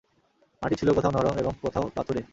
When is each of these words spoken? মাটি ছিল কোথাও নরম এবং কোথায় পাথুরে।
মাটি 0.61 0.75
ছিল 0.75 0.89
কোথাও 0.93 1.11
নরম 1.11 1.35
এবং 1.37 1.53
কোথায় 1.61 1.85
পাথুরে। 1.95 2.21